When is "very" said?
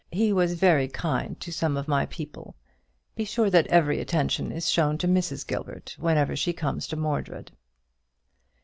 0.55-0.87